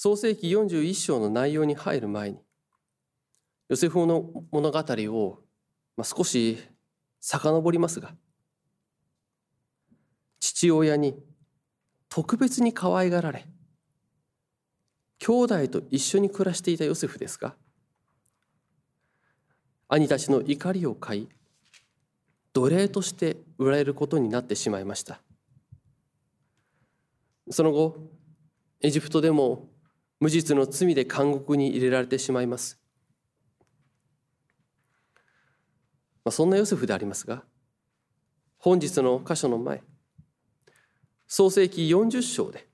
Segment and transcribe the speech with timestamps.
[0.00, 2.38] 創世紀41章の内容に入る前に
[3.68, 5.40] ヨセフの物語を、
[5.96, 6.56] まあ、少し
[7.18, 8.14] 遡りますが
[10.38, 11.16] 父親に
[12.08, 13.44] 特別に可愛がられ
[15.18, 17.56] 兄弟と一緒に暮らしていたヨセフですが
[19.88, 21.28] 兄たちの怒りを買い
[22.52, 25.20] 奴隷として売られることになってしまいました。
[27.50, 27.96] その後
[28.80, 29.66] エジプトでも
[30.20, 32.78] 無実の罪で監獄に入れられてしまいます、
[36.24, 37.42] まあ、そんなヨセフでありますが
[38.58, 39.82] 本日の箇所の前
[41.26, 42.66] 創世紀40章で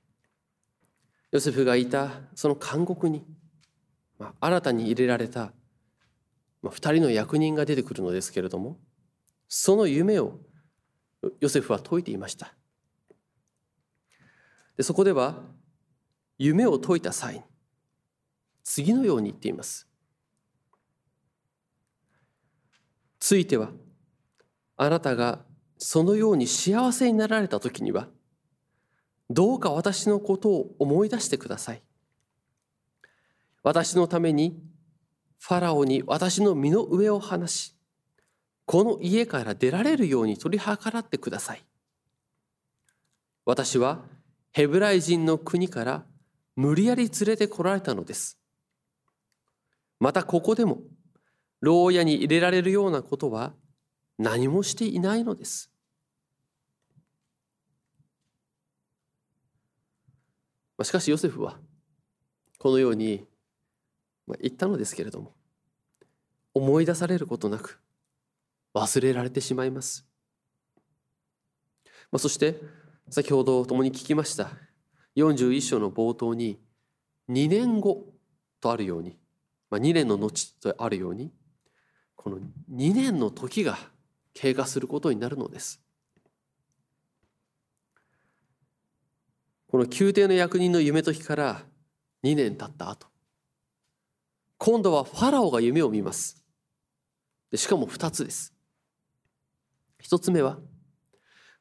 [1.33, 3.25] ヨセフがいたその監獄に、
[4.19, 5.53] まあ、新たに入れられた、
[6.63, 8.79] まあ、2人の役人が出てくるのですけれども
[9.49, 10.39] その夢を
[11.41, 12.55] ヨセフは解いていました。
[14.77, 15.43] でそこでは
[16.39, 17.43] 夢を解いた際に
[18.65, 19.87] 次のように言っています。
[23.21, 23.71] ついては
[24.77, 25.41] あなたが
[25.79, 28.09] そのように幸せになられた時には
[29.31, 31.83] どうか私のことを思い出してください。
[33.63, 34.63] 私のために
[35.39, 37.75] ファラオに私の身の上を離し
[38.67, 41.65] この家から出られるように取り計らってください。
[43.45, 44.03] 私は
[44.53, 46.07] ヘブライ人の国から
[46.57, 48.39] 無理やり連れてこられたのです。
[49.99, 50.83] またここでも
[51.61, 53.55] 牢屋に入れられるようなことは
[54.19, 55.71] 何もしていないのです。
[60.83, 61.59] しかしヨセフは
[62.59, 63.27] このように
[64.41, 65.33] 言ったのですけれども
[66.53, 67.81] 思い出されることなく
[68.75, 70.07] 忘れられてしまいます。
[72.17, 72.61] そして
[73.11, 74.53] 先ほど共に聞きました
[75.17, 76.59] 41章の冒頭に
[77.31, 78.07] 2年後
[78.61, 79.17] とあるように、
[79.71, 81.33] まあ、2年の後とあるように
[82.17, 82.39] この
[82.73, 83.79] 2年の時が
[84.33, 85.81] 経過することになるのです。
[89.69, 91.63] この宮廷の役人の夢解きから
[92.23, 93.09] 2年経った後
[94.59, 96.43] 今度はファラオが夢を見ます。
[97.51, 98.55] でしかも2つです。
[100.03, 100.59] 1つ目は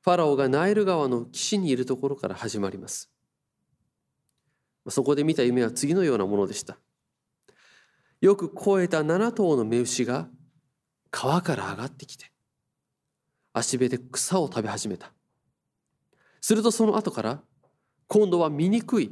[0.02, 3.10] ファラオがナイル川の岸にいるところから始まります。
[4.90, 6.78] そこで見た夢は次のようなものでした。
[8.22, 10.30] よく肥えた7頭の雌牛が
[11.12, 12.32] 川から上がってきて、
[13.54, 15.12] 足辺で草を食べ始めた。
[16.42, 17.42] するとその後から、
[18.08, 19.12] 今度は醜い、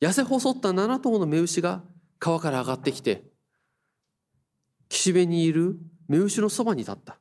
[0.00, 1.82] 痩せ細った7頭の雌牛が
[2.18, 3.24] 川から上がってきて、
[4.88, 7.18] 岸辺にいる雌牛のそばに立った。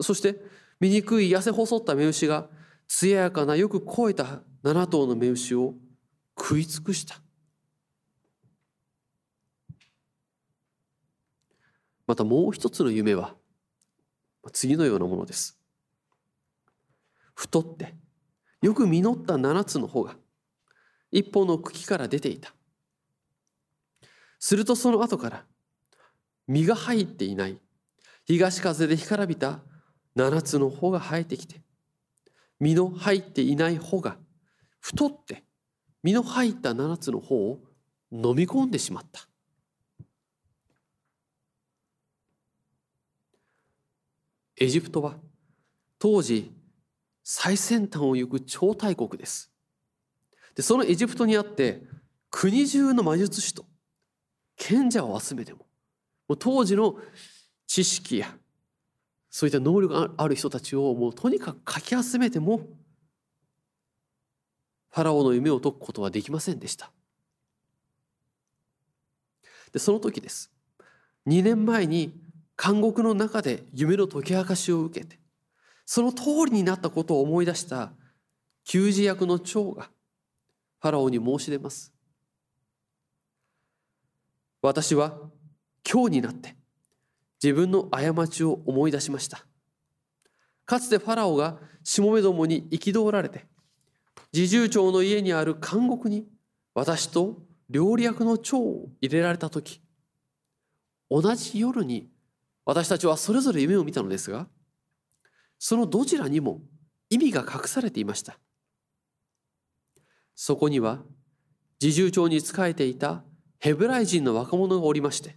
[0.00, 0.42] そして、
[0.80, 2.48] 醜い痩せ細った雌牛が、
[2.88, 5.74] 艶やかなよく肥えた7頭の雌牛を
[6.38, 7.20] 食い尽くした。
[12.06, 13.34] またもう一つの夢は
[14.52, 15.58] 次のようなものです。
[17.34, 17.94] 太って
[18.60, 20.16] よく実った七つの穂が
[21.10, 22.54] 一本の茎から出ていた。
[24.38, 25.44] するとその後から
[26.48, 27.58] 実が入っていない
[28.24, 29.60] 東風で干からびた
[30.16, 31.62] 七つの穂が生えてきて
[32.58, 34.16] 実の入っていない穂が
[34.80, 35.44] 太って
[36.02, 37.60] 実の入った7つの方を
[38.10, 39.28] 飲み込んでしまった。
[44.56, 45.16] エジプトは
[45.98, 46.52] 当時
[47.24, 49.50] 最先端を行く超大国です。
[50.54, 51.82] でそのエジプトにあって
[52.30, 53.64] 国中の魔術師と
[54.56, 55.58] 賢者を集めても
[56.28, 56.96] もう当時の
[57.66, 58.36] 知識や
[59.30, 62.60] そういった能力がある人たちをもうとにかくかき集めても
[64.92, 66.92] ファラオの夢を解くことはできませんでした。
[69.72, 70.52] でその時です。
[71.26, 72.20] 2年前に
[72.62, 75.18] 監獄の中で夢の解き明かしを受けて
[75.86, 77.92] その通りになったことを思い出した
[78.64, 79.88] 給仕役の長が
[80.80, 81.92] ファラオに申し出ます。
[84.60, 85.18] 私は
[85.90, 86.54] 今日になって
[87.42, 89.46] 自分の過ちを思い出しました。
[90.66, 93.46] かつてファラオがしもべどもに憤られて
[94.34, 96.26] 侍従長の家にある監獄に
[96.74, 97.38] 私と
[97.68, 99.80] 料理役の長を入れられた時
[101.10, 102.08] 同じ夜に
[102.64, 104.46] 私たちはそれぞれ夢を見たのですが
[105.58, 106.60] そのどちらにも
[107.10, 108.38] 意味が隠されていました。
[110.34, 110.98] そこには
[111.80, 113.22] 侍従長に仕えていた
[113.58, 115.36] ヘブライ人の若者がおりまして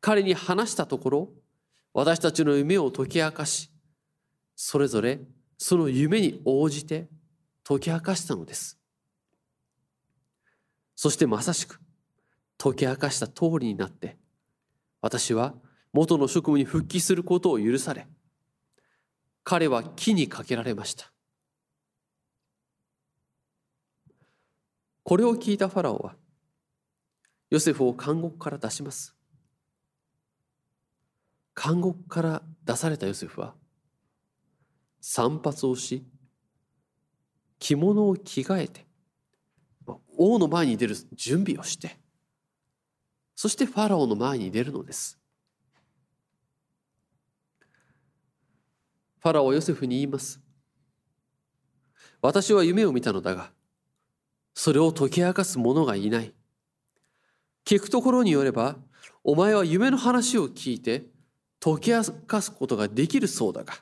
[0.00, 1.28] 彼に話したところ
[1.92, 3.70] 私たちの夢を解き明かし
[4.54, 5.20] それぞれ
[5.58, 7.08] その夢に応じて
[7.68, 8.78] 解き明かしたのです。
[10.94, 11.80] そしてまさしく
[12.58, 14.16] 解き明かした通りになって
[15.02, 15.52] 私は
[15.92, 18.06] 元の職務に復帰することを許され
[19.42, 21.12] 彼は木にかけられました。
[25.02, 26.14] これを聞いたファラオは
[27.50, 29.16] ヨセフを監獄から出します。
[31.60, 33.54] 監獄から出されたヨセフは
[35.00, 36.04] 散髪をし
[37.58, 38.86] 着物を着替えて
[40.18, 41.98] 王の前に出る準備をして
[43.36, 45.18] そしてファラオの前に出るのです。
[49.18, 50.40] ファラオはヨセフに言います。
[52.22, 53.50] 私は夢を見たのだが
[54.54, 56.32] それを解き明かす者がいない。
[57.66, 58.76] 聞くところによれば
[59.22, 61.04] お前は夢の話を聞いて
[61.60, 63.74] 解き明かすことができるそうだが。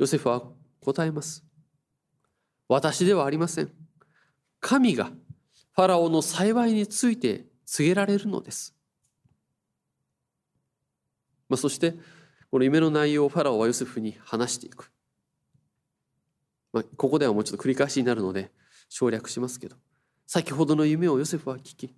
[0.00, 0.42] ヨセフは
[0.80, 1.44] 答えます
[2.68, 3.70] 私ではありません
[4.60, 5.10] 神が
[5.74, 8.74] ファラオの幸いについて告げられるのです。
[11.48, 11.94] まあ、そして
[12.50, 14.90] この夢の内容をファラオはヨセフに話していく。
[16.72, 18.50] まあ、ここではもうちょっと繰り返しになるので
[18.88, 19.76] 省略しますけど
[20.26, 21.94] 先ほどの夢をヨセフは聞き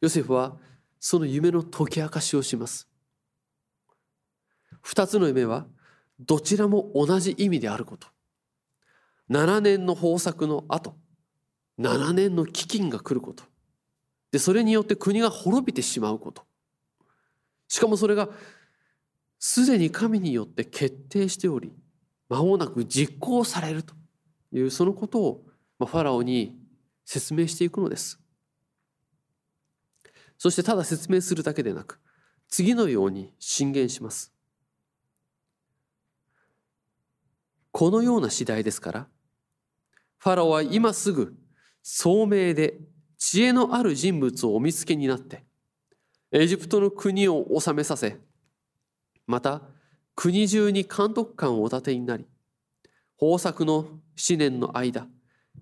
[0.00, 0.56] ヨセフは
[1.00, 2.88] その夢の解き明かしをします。
[4.82, 5.66] 二つの夢は
[6.20, 8.08] どちらも同じ意味であること。
[9.30, 10.94] 7年の豊作の後
[11.78, 13.44] 7年の飢饉が来ること。
[14.32, 16.44] でそれによって国が滅びてしまうこと。
[17.68, 18.28] しかもそれが
[19.38, 21.72] すでに神によって決定しており
[22.28, 23.94] 間もなく実行されると。
[24.52, 25.44] いうそのことを
[25.78, 26.58] ファラオに
[27.04, 28.18] 説明していくのです。
[30.38, 31.98] そしてただ説明するだけでなく
[32.48, 34.32] 次のように進言します。
[37.78, 39.06] このような次第ですから
[40.16, 41.34] ファラオは今すぐ
[41.82, 42.78] 聡明で
[43.18, 45.44] 知恵のある人物をお見つけになって
[46.32, 48.16] エジプトの国を治めさせ
[49.26, 49.60] また
[50.14, 52.24] 国中に監督官をお立てになり
[53.20, 53.84] 豊作の
[54.16, 55.06] 7年の間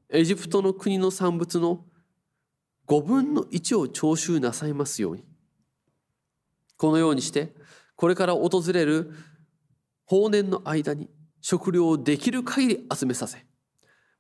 [0.08, 1.84] エジプトの国の産物の
[2.86, 5.24] 5分の1を徴収なさいますように。
[6.76, 7.52] このようにして
[7.96, 9.10] これから訪れる
[10.04, 11.08] 法年の間に
[11.46, 13.44] 食料をできる限り集めさせ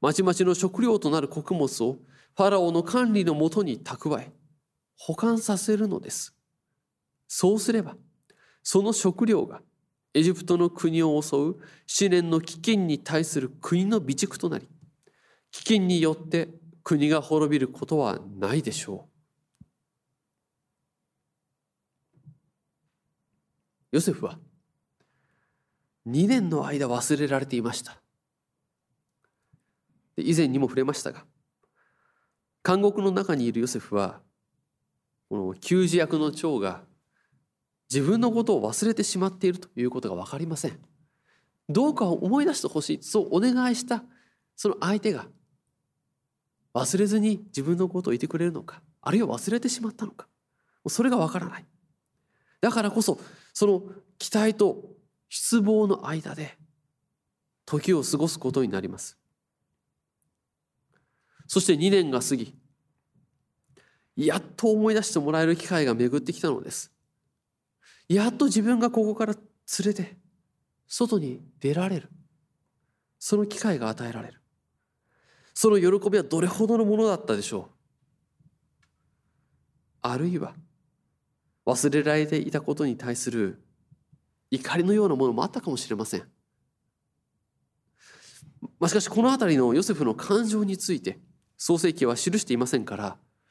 [0.02, 1.96] まちまちの食料となる穀物を
[2.36, 4.30] ファラオの管理のもとに蓄え、
[4.98, 6.34] 保管させるのです。
[7.26, 7.96] そうすれば、
[8.62, 9.62] その食料が
[10.12, 11.54] エジプトの国を襲う思
[12.10, 14.68] 念の飢饉に対する国の備蓄となり、
[15.50, 16.48] 飢饉によって
[16.82, 19.64] 国が滅びることはないでしょう。
[23.92, 24.38] ヨセフは
[26.06, 28.04] 2年の間忘れられていました。
[30.16, 31.24] 以前にも触れましたが
[32.64, 34.20] 監獄の中にいるヨセフは
[35.28, 36.82] この給仕役の長が
[37.92, 40.78] 自分のことを忘れてしまっているということが分かりません
[41.68, 44.04] どうか思い出してほしいそうお願いした
[44.56, 45.26] その相手が
[46.74, 50.26] 忘れずに自分のことを言ってくれるのかあるいは忘れてしまったのか
[50.86, 51.64] それが分からない
[52.60, 53.18] だからこそ
[53.52, 53.82] その
[54.18, 54.93] 期待と
[55.36, 56.56] 失望の間で
[57.66, 59.18] 時を過ごすことになります。
[61.48, 62.56] そして2年が過ぎ
[64.14, 66.92] やっと思い出してもらえる機会が巡ってきたのです。
[68.08, 69.42] やっと自分がここから連
[69.86, 70.16] れて
[70.86, 72.10] 外に出られる。
[73.18, 74.40] その機会が与えられる。
[75.52, 78.86] その喜びはどれほどのものだったでしょう。
[80.00, 80.54] あるいは
[81.66, 83.63] 忘れられていたことに対する
[84.54, 86.24] 怒りのようなものもあったかもしれません
[88.78, 91.18] ま、しかしこの辺りのヨセフの感情について
[91.56, 93.08] 創世記は記していませんから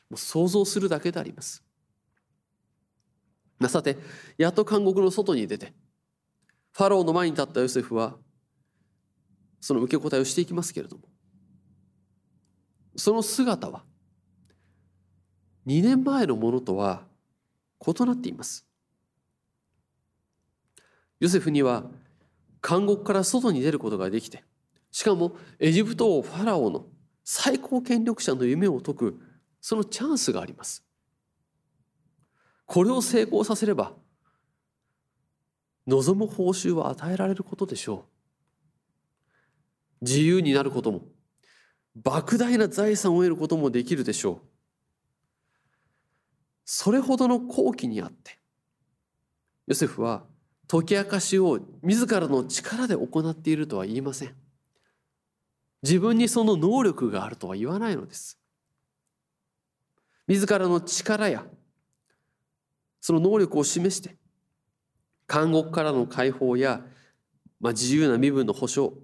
[0.09, 1.63] もう想像するだけであります。
[3.67, 3.97] さて
[4.37, 5.73] やっと監獄の外に出て
[6.73, 8.15] ファローの前に立ったヨセフは
[9.61, 11.03] その受け答えをしていきますけれども
[12.97, 13.83] その姿は
[15.65, 17.03] 2年前のものとは
[17.87, 18.67] 異なっています。
[21.23, 21.85] ヨセフには
[22.61, 24.43] 監獄から外に出ることができて
[24.91, 26.87] しかもエジプト王ファラオの
[27.23, 29.21] 最高権力者の夢を解く
[29.61, 30.83] そのチャンスがあります。
[32.65, 33.93] これを成功させれば
[35.87, 38.05] 望む報酬は与えられることでしょ
[40.01, 40.05] う。
[40.05, 41.03] 自由になることも
[42.03, 44.47] 莫大な財産を得ることもできるでしょう。
[46.65, 48.37] それほどの好機にあって
[49.67, 50.25] ヨセフは
[50.73, 54.33] 解き明かしを自らの力で行っているとは言いません。
[55.83, 58.39] 自分にその能力があるとは言わないのです。
[60.27, 61.45] 自らの力や
[63.01, 64.15] その能力を示して
[65.31, 66.81] 監獄からの解放や、
[67.59, 68.95] まあ、自由な身分の保障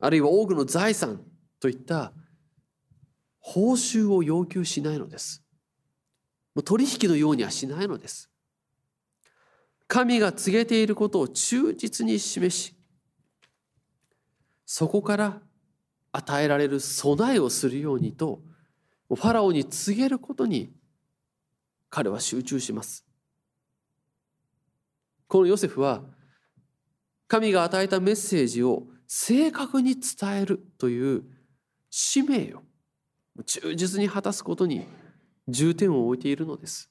[0.00, 1.20] あるいは多くの財産
[1.60, 2.12] といった
[3.38, 5.44] 報酬を要求しないのです。
[6.64, 8.28] 取引のようにはしないのです。
[9.88, 12.76] 神が告げていることを忠実に示し
[14.66, 15.40] そこから
[16.12, 18.40] 与えられる備えをするようにと
[19.08, 20.72] ファラオに告げることに
[21.88, 23.04] 彼は集中します。
[25.28, 26.02] このヨセフは
[27.28, 31.24] 神が与えたメッセージを正確に伝えるという
[31.90, 32.62] 使命を
[33.44, 34.86] 忠実に果たすことに
[35.48, 36.90] 重点を置いているのです。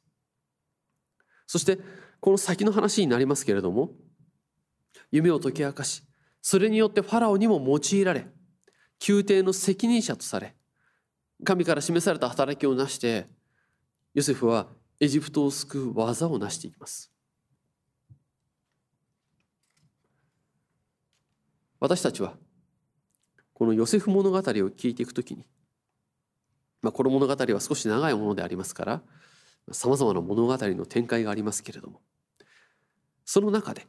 [1.48, 1.80] そして
[2.26, 3.92] この先の話になりますけれども
[5.12, 6.02] 夢を解き明かし
[6.42, 8.26] それによってファラオにも用いられ
[9.08, 10.56] 宮廷の責任者とされ
[11.44, 13.28] 神から示された働きを成して
[14.16, 14.66] ヨセフは
[15.00, 17.12] エジプトを救う技を成していきます。
[21.80, 22.34] 私たちは
[23.54, 25.46] このヨセフ物語を聞いていくときに、
[26.82, 29.02] まあ、この物語は少し長いものでありますから
[29.72, 32.02] さまざまな物語の展開がありますけれども
[33.26, 33.88] その中で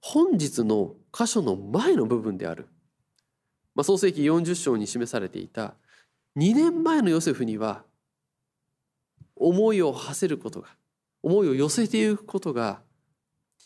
[0.00, 2.68] 本日の箇所の前の部分である、
[3.74, 5.74] まあ、創世紀40章に示されていた
[6.36, 7.84] 2年前のヨセフには
[9.36, 10.68] 思いを馳せることが
[11.22, 12.82] 思いを寄せていくことが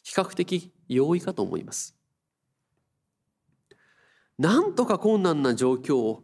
[0.04, 1.96] 比較的容易かと思います。
[4.38, 6.22] なんとか困難な状況を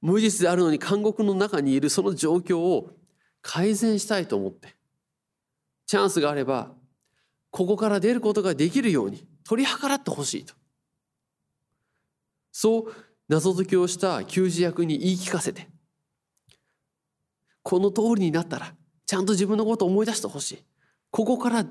[0.00, 2.90] 無実であるのに監獄の中にいるその状況を
[3.42, 4.76] 改善したいと思って
[5.86, 6.72] チャンスがあれば
[7.50, 10.54] ここから出ることができるように取り計らってほしいと。
[12.52, 12.92] そう
[13.28, 15.68] 謎解きをした給仕役に言い聞かせて
[17.62, 18.74] この通りになったら
[19.04, 20.64] ちゃんと自分のことを思い出してほしい。
[21.10, 21.66] ここから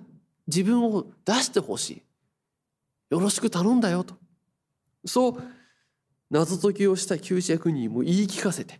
[0.48, 2.04] 自分を出してほしい。
[3.10, 4.16] よろしく頼んだよと。
[5.06, 5.44] そう
[6.32, 8.80] 謎解きをした給仕役にも言い聞かせて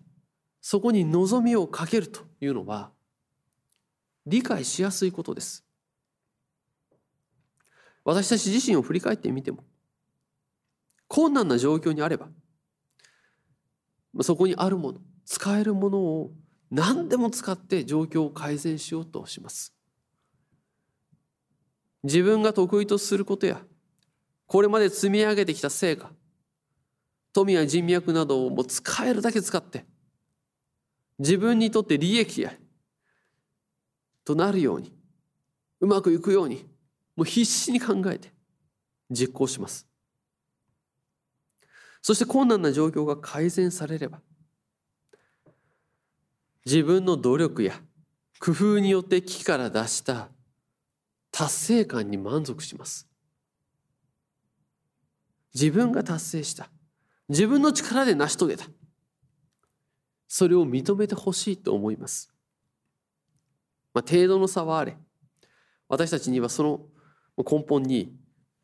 [0.62, 2.92] そこに望みをかけるというのは
[4.26, 5.65] 理解しやすいことです。
[8.06, 9.64] 私たち自身を振り返ってみても
[11.08, 12.30] 困難な状況にあれば
[14.22, 16.32] そこにあるもの使えるものを
[16.72, 19.74] 何でも使って状況を改善しようとします。
[22.04, 23.62] 自分が得意とすることや
[24.46, 26.12] これまで積み上げてきた成果
[27.34, 29.86] 富や人脈などをもう使えるだけ使って
[31.18, 32.54] 自分にとって利益や
[34.24, 34.94] となるように
[35.80, 36.68] うまくいくように
[37.16, 38.32] もう必死に考えて
[39.10, 39.88] 実行します。
[42.02, 44.22] そして困難な状況が改善されれば
[46.66, 47.74] 自分の努力や
[48.40, 50.30] 工夫によって危機から出した
[51.32, 53.08] 達成感に満足します。
[55.56, 56.70] 自分が達成した
[57.30, 58.66] 自分の力で成し遂げた
[60.28, 62.30] それを認めてほしいと思います、
[63.94, 64.98] まあ、程度の差はあれ
[65.88, 66.82] 私たちにはその
[67.44, 68.16] 根本に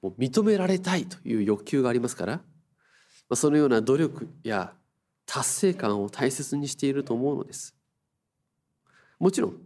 [0.04, 2.42] 認められたいという欲求がありますから
[3.36, 4.74] そのような努力や
[5.26, 7.76] 達成感を大切にしていると思うのです。
[9.20, 9.58] もちろん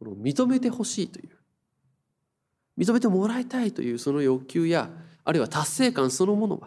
[0.00, 1.30] 認めてほしいという
[2.78, 4.88] 認めてもらいたいというその欲求や
[5.24, 6.58] あるいは達成感そのもの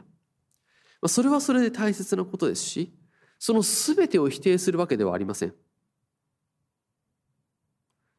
[1.02, 2.92] はそれはそれで大切なことですし
[3.38, 5.54] その全てを否定するわけではありません。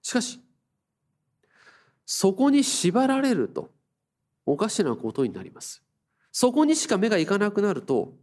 [0.03, 0.41] しかし
[2.13, 3.71] そこに縛られると
[4.45, 5.81] おかしなことになります。
[6.33, 8.15] そこにしか目がいかなくなると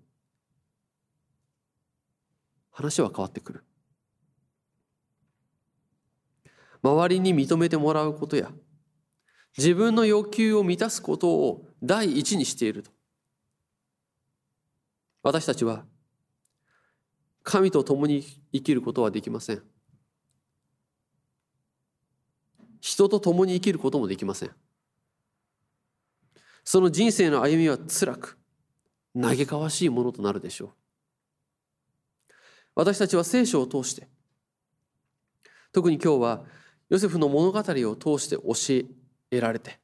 [2.70, 3.64] 話は変わってくる。
[6.84, 8.52] 周りに認めてもらうことや
[9.58, 12.92] 自分の欲求を満たすことを第一にしていると。
[15.24, 15.86] 私たちは
[17.42, 19.77] 神と共に生きることはできません。
[22.82, 24.52] 人と共に生きることもできません。
[26.64, 28.38] その人生の歩みは辛く
[29.20, 30.70] 嘆かわしいものとなるでしょう。
[32.76, 34.08] 私たちは聖書を通して
[35.72, 36.44] 特に今日は
[36.90, 37.64] ヨセフの物語を
[37.96, 38.88] 通して教
[39.32, 39.80] えられて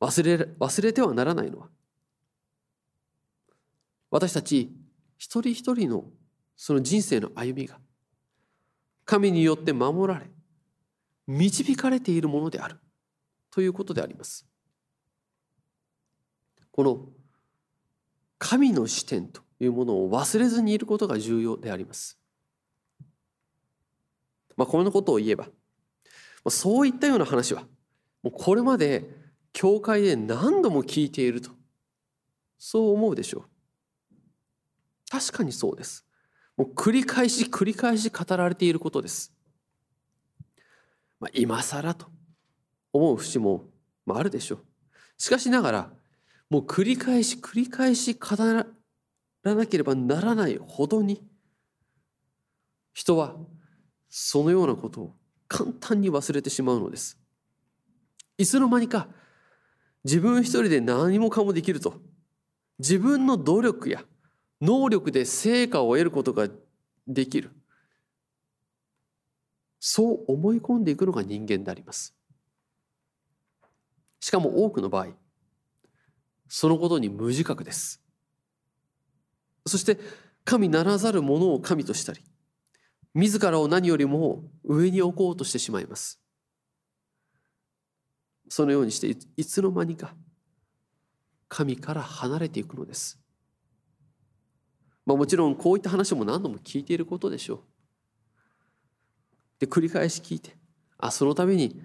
[0.00, 1.68] 忘れ忘れてはならないのは
[4.10, 4.72] 私たち
[5.16, 6.04] 一人一人の
[6.56, 7.78] その人生の歩みが
[9.04, 10.26] 神によって守られ
[11.26, 12.78] 導かれているものである
[13.50, 14.46] ということであります。
[16.70, 17.08] この
[18.38, 22.18] 神の視点というものを忘れずにいることが重要であります。
[24.56, 25.48] まあ、このことを言えば、
[26.48, 27.62] そういったような話は、
[28.22, 29.08] もうこれまで
[29.52, 31.50] 教会で何度も聞いていると、
[32.58, 33.44] そう思うでしょう。
[35.10, 36.04] 確かにそうです。
[36.56, 39.32] もう繰り返し繰り返し語られていることです。
[41.24, 42.06] まあ、今更と
[42.92, 43.64] 思う節も
[44.10, 44.58] あるでしょう。
[45.16, 45.90] しかしながら、
[46.50, 51.26] もう繰り返し繰り返し語らなければならないほどに、
[52.92, 53.36] 人は
[54.10, 55.14] そのようなことを
[55.48, 57.18] 簡単に忘れてしまうのです。
[58.36, 59.08] いつの間にか
[60.04, 62.02] 自分一人で何もかもできると
[62.78, 64.04] 自分の努力や
[64.60, 66.48] 能力で成果を得ることが
[67.08, 67.50] できる
[69.86, 72.16] そう思い込んでいくのが人間であります。
[74.18, 75.08] しかも多くの場合
[76.48, 78.02] そのことに無自覚です。
[79.66, 79.98] そして
[80.42, 82.22] 神ならざるものを神としたり
[83.12, 86.18] 自らを何よりも上に置こうとしてしまいます。
[88.48, 90.14] そのようにしていつの間にか
[91.48, 93.20] 神から離れていくのです。
[95.04, 97.73] まあ、もちろんこういった話も何度も聞いていることでしょう。
[99.64, 100.54] で繰り返し聞いて
[100.98, 101.80] あそのために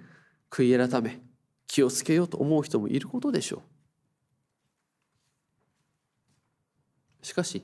[0.51, 1.21] 悔い改め
[1.65, 3.61] 気をつけようと思う人もいることでしょ
[7.21, 7.25] う。
[7.25, 7.63] しかし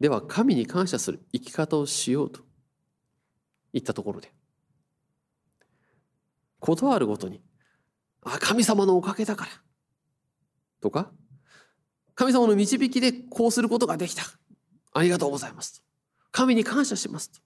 [0.00, 2.40] では神に感謝する生き方をしようと
[3.72, 4.32] いったところで
[6.60, 7.42] 断るごとに
[8.22, 9.50] 「あ神様のおかげだから」
[10.80, 11.10] とか
[12.14, 14.22] 神様の導きでこうすることができた。
[14.92, 15.82] ありがとうございますと。
[16.32, 17.45] 神に感謝しますと。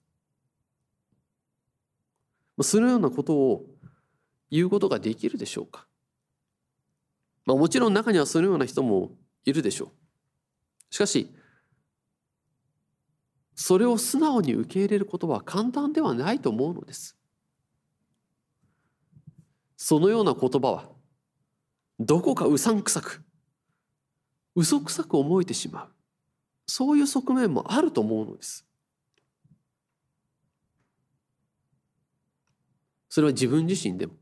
[2.63, 3.65] そのようなことを
[4.49, 5.87] 言うことができるでしょうか？
[7.45, 9.11] まあ、もちろん中にはそのような人も
[9.45, 9.89] いるでしょう。
[10.93, 11.33] しかし、
[13.55, 17.17] それを素直に受け入れることは簡単ではないと思うのです。
[19.77, 20.89] そのような言葉は、
[21.99, 23.23] どこかうさんくさく、
[24.55, 25.89] 嘘くさく思えてしまう
[26.67, 28.65] そういう側面もあると思うのです
[33.11, 34.13] それは自分自身でも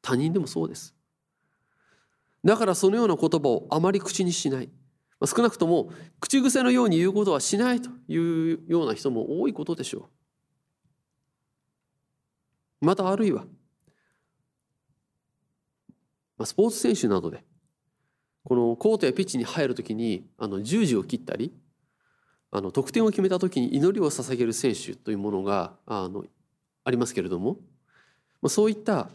[0.00, 0.94] 他人でもそうです。
[2.44, 4.70] だからそのような言葉をあまり口にしない。
[5.26, 5.90] 少なくとも
[6.20, 10.08] 口癖のように言うことはしないというような人も多いことでしょ
[12.80, 12.86] う。
[12.86, 13.46] またあるいは
[16.44, 17.44] スポーツ選手などで
[18.44, 21.52] このコートやピッチに入る時にあの十字を切ったり
[22.52, 26.24] あの得点を決めた時に祈りを捧げる選手というものがあの
[26.84, 27.58] ありますけれども、
[28.42, 29.10] まあ、そういった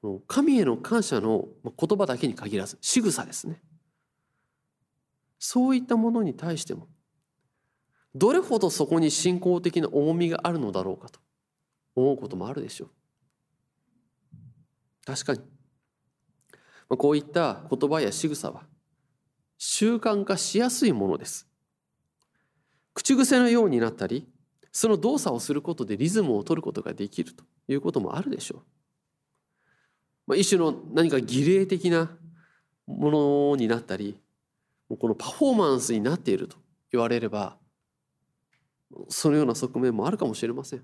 [0.00, 3.62] この神への感謝の言葉だけに限らず仕草ですね。
[5.38, 6.88] そういったものに対しても
[8.14, 11.20] どれほどそこに信仰的な重みがあるのだろうかと
[11.96, 12.88] 思うこともあるでしょう。
[15.06, 15.40] 確かに。
[16.88, 18.62] まあこういった言葉や仕草は
[19.58, 21.48] 習慣化しやすいものです。
[22.92, 24.26] 口癖のようになったり
[24.70, 27.44] その動作をすることでリズムを取ることができると。
[27.68, 28.62] いうこともあるでしょう。
[30.26, 32.10] まあ、一種の何か儀礼的な
[32.86, 33.10] も
[33.50, 34.18] のになったり
[34.88, 36.56] このパフォーマンスになっていると
[36.92, 37.58] 言われれば
[39.08, 40.82] そのような側面もあるかもしれません。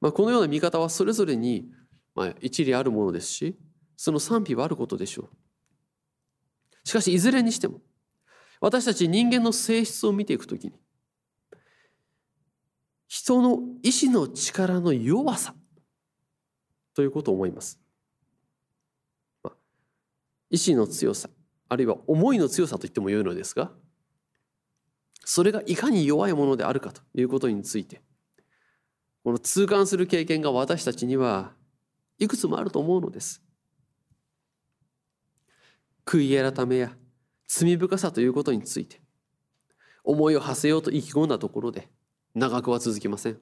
[0.00, 1.70] まあ、このような見方はそれぞれに
[2.14, 3.56] まあ、一理あるものですし
[3.96, 5.30] その賛否はあることでしょ
[6.84, 7.80] うしかしいずれにしても
[8.60, 10.72] 私たち人間の性質を見ていくときに
[13.10, 15.56] 人の意志の力の弱さ
[16.94, 17.80] ということを思います、
[19.42, 19.56] まあ、
[20.48, 21.28] 意志の強さ
[21.68, 23.72] あるいは思いの強さと言ってもよいのですが
[25.24, 28.00] それがいかに弱いものであるかということについて
[29.24, 31.50] この痛感する経験が私たちには
[32.20, 33.42] いくつもあると思うのです。
[36.06, 36.92] 悔い改めや
[37.48, 39.00] 罪深さということについて
[40.04, 41.88] 思いを馳せようと意気込んだところで
[42.34, 43.38] 長くは続きません。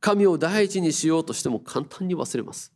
[0.00, 2.72] 神を第一にしようとしても簡単に忘れます。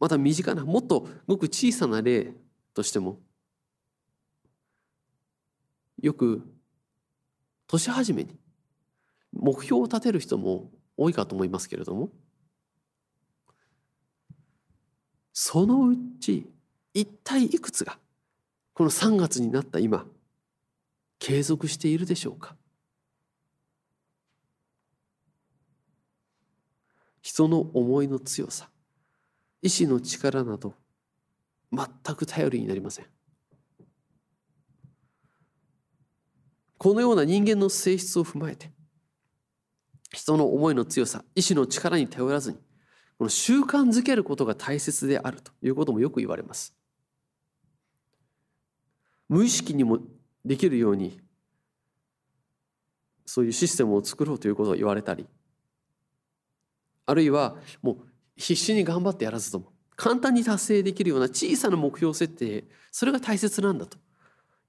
[0.00, 2.32] また身近なもっとごく小さな例
[2.74, 3.18] としても
[6.00, 6.42] よく
[7.66, 8.36] 年始めに
[9.32, 12.10] 目標を立てる人も多いかと思いますけれども
[15.32, 16.46] そのうち
[16.94, 17.98] 一体いくつが
[18.74, 20.06] この3月になった今
[21.18, 22.56] 継続しているでしょうか？
[27.22, 28.70] 人の思いの強さ
[29.60, 30.74] 意志の力など
[31.72, 33.06] 全く頼りになりません。
[36.78, 38.70] このような人間の性質を踏まえて
[40.12, 42.58] 人の思いの強さ意志の力に頼らずに
[43.18, 46.76] この習慣づけることが大切であるということもよく言われます。
[49.28, 49.98] 無意識にも
[50.46, 51.20] できるように
[53.26, 55.26] そういうシステムを作ろうということを言われたり
[57.04, 57.96] あるいはもう
[58.36, 63.98] 必死に頑張ってやらずとも簡単に達成できるような小さな目標設定それが大切なんだと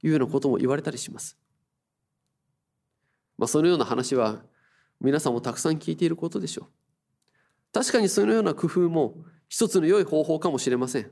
[0.01, 1.37] いうようなことも言われたりします。
[3.37, 4.41] まあ、そのような話は
[4.99, 6.67] 皆さんもたくさん聞いていることでしょう。
[7.73, 9.15] 確かにそのような工夫も
[9.47, 11.11] 一つの良い方法かもしれません。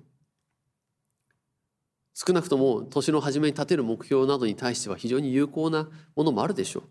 [2.18, 6.84] 少なくとも年の初めに立てる目標などに対しては非常に有効なものもあるでしょう。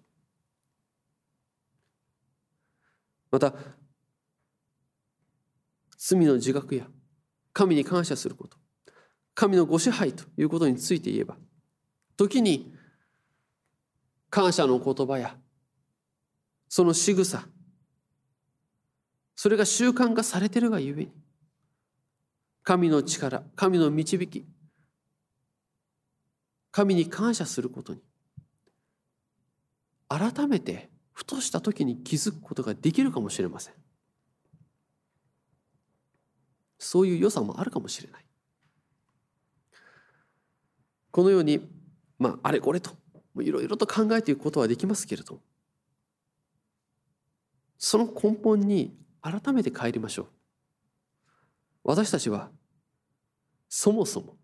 [3.31, 3.55] また
[5.97, 6.87] 罪の自覚や
[7.55, 8.59] 神に感謝すること
[9.35, 11.37] 神のご支配ということについて言えば
[12.17, 12.73] 時に
[14.29, 15.37] 感謝の言葉や
[16.69, 17.49] その仕草
[19.35, 21.13] それが習慣化されてるがゆえに
[22.63, 24.45] 神の力神の導き
[26.75, 28.01] 神に感謝することに
[30.09, 33.75] 改めてふとした時に気づくことができるかもしれません。
[36.81, 38.25] そういう良さもあるかもしれない。
[41.13, 41.61] このように
[42.19, 42.91] まああれこれと
[43.41, 45.41] いろいろと考えていくことはできますけれど
[47.79, 50.27] その根本に改めて帰りましょう。
[51.85, 52.51] 私たちは
[53.69, 54.37] そもそも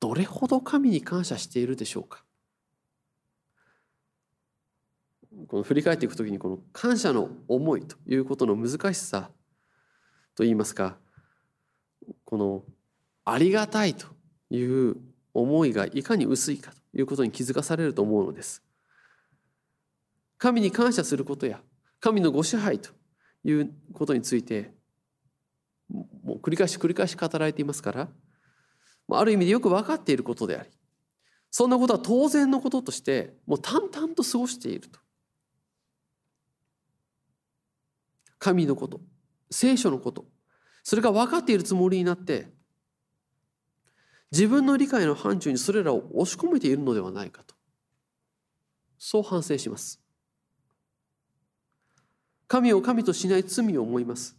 [0.00, 2.24] どれほど神に感謝しているでしょうか？
[5.48, 9.30] この振り返っていくときにこの感謝の思いということの難しさ
[10.36, 10.96] といいますか
[12.24, 12.62] この
[13.24, 14.06] ありがたいと
[14.50, 14.96] いう
[15.32, 18.62] 思いがいかに薄いかということに気づかされると思うのです。
[20.38, 21.60] 神に感謝することや
[22.00, 22.90] 神のご支配と
[23.44, 24.72] いうことについて
[25.88, 28.08] もう繰り返し繰り返し語られていますから
[29.10, 30.70] ある意味でよく分かっていることであり
[31.50, 34.98] そんなことは当然のこととしてもう淡々と過ごしていると。
[38.38, 39.00] 神のこと
[39.50, 40.26] 聖書のこと
[40.82, 42.48] それが分かっているつもりになって
[44.32, 47.54] 自分の理解の範疇にそれらを押し込めているのではないかと。
[48.98, 50.00] そう反省します。
[52.48, 54.36] 神を神としない罪を思います。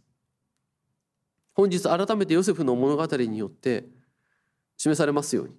[1.54, 3.88] 本日改めてヨセフの物語によって
[4.76, 5.54] 示されますように。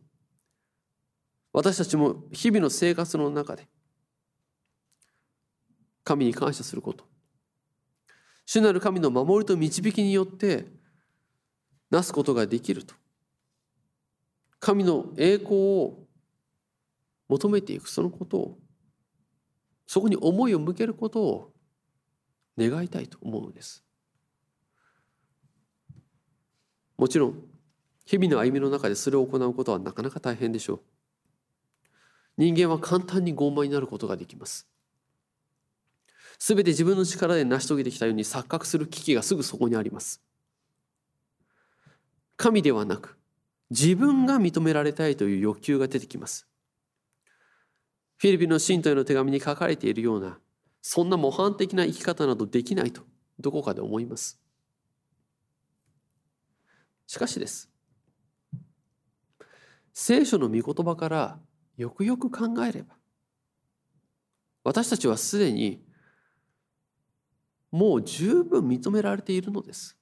[1.53, 3.67] 私たちも日々の生活の中で
[6.03, 7.05] 神に感謝すること。
[8.45, 10.65] 主なる神の守りと導きによって
[11.89, 12.95] なすことができると。
[14.59, 16.07] 神の栄光を
[17.27, 18.57] 求めていくそのことを
[19.85, 21.53] そこに思いを向けることを
[22.57, 23.83] 願いたいと思うのです。
[26.97, 27.43] もちろん
[28.07, 30.79] 日々の歩みの中でそれを行うことはなかなか大変でしょう
[32.37, 34.67] 人間は簡単に傲慢になることができます
[36.39, 40.21] すべて自分の力で成し遂げてきたように錯覚する危機がすぐそこにあります。
[42.35, 43.17] 神ではなく
[43.71, 46.47] 自分が認められたいという欲求が出てきます。
[48.17, 50.39] フィリピンの信徒への手紙に書かれているような
[50.81, 53.01] そんな模範的な生き方などできないと
[53.39, 54.39] どこかで思います。
[57.07, 57.69] しかしです。
[59.99, 61.39] 聖書の御言葉から
[61.75, 62.93] よくよく考えれば
[64.63, 65.83] 私たちはすでに
[67.71, 69.97] もう十分認められているのです。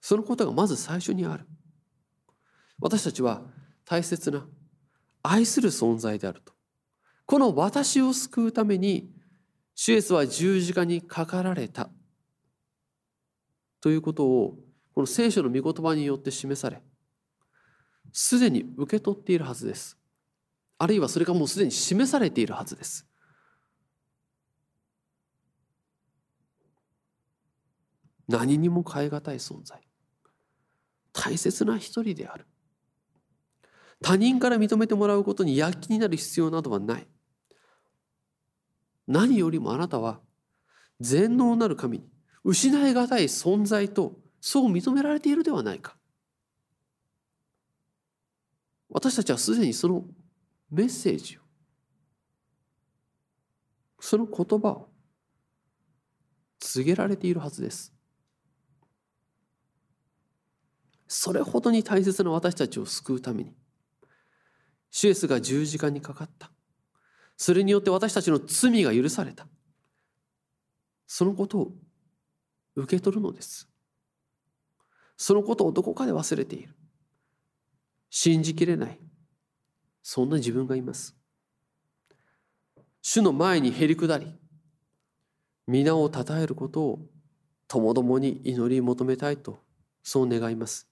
[0.00, 1.44] そのことがまず最初にある。
[2.78, 3.42] 私たちは
[3.84, 4.46] 大切な
[5.24, 6.52] 愛する存在であると。
[7.26, 9.10] この私を救うために
[9.74, 11.90] 主イエスは十字架にかかられた
[13.80, 14.63] ということを
[14.94, 16.80] この聖書の御言葉によって示され
[18.12, 19.98] すでに受け取っているはずです。
[20.78, 23.06] あるいはそれがもうすでに示されているはずです。
[28.28, 29.80] 何にも代え難い存在
[31.12, 32.46] 大切な一人である
[34.00, 37.06] 他人から認めてもらうことに躍起になる必要などはない
[39.06, 40.20] 何よりもあなたは
[41.00, 42.08] 全能なる神に
[42.44, 45.96] 失い難い存在とそう認められているではないか。
[48.90, 50.04] 私たちはすでにその
[50.70, 51.40] メッセージを
[53.98, 54.90] その言葉を
[56.60, 57.94] 告げられているはずです。
[61.08, 63.54] それほどに大切な私たちを救うために
[64.90, 66.50] シュエスが十字架にかかった。
[67.38, 69.46] それによって私たちの罪が許された。
[71.06, 71.72] そのことを
[72.76, 73.73] 受け取るのです。
[75.26, 76.74] そのことをどこかで忘れている。
[78.10, 78.98] 信じきれない。
[80.02, 81.16] そんな自分がいます。
[83.00, 84.34] 主の前にへり下り。
[85.66, 87.06] 皆を称えることを
[87.66, 89.60] ともどもに祈り求めたいと
[90.02, 90.86] そう願います。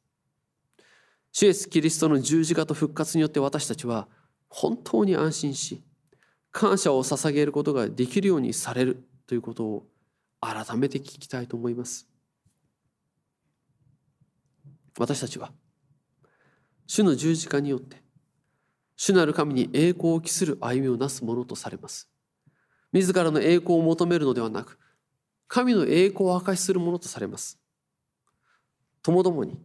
[1.30, 4.08] 主イエスキリストの十字架と復活によって私たちは
[4.48, 5.82] 本当に安心し
[6.52, 9.86] 感謝を捧げることができるようにされるということを
[10.40, 12.11] 改めて聞きたいと思います。
[14.98, 15.52] 私たちは。
[16.86, 18.02] 主の十字架によって
[18.96, 22.10] 主なる神に栄光を期する歩みをなすものとされます。
[22.92, 24.78] 自らの栄光を求めるのではなく
[25.48, 27.58] 神の栄光を明かしするものとされます。
[29.02, 29.58] ともどもに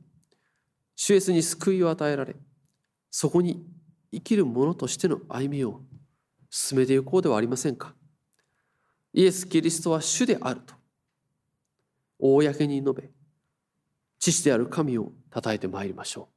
[0.95, 2.35] 主イエスに救いを与えられ
[3.11, 3.65] そこに
[4.11, 5.81] 生きる者としての歩みを
[6.49, 7.93] 進めていこうではありませんか。
[9.13, 10.73] イエス・キリストは主であると
[12.19, 13.16] 公に述べ
[14.19, 16.36] 父である神を称えてまいりましょう。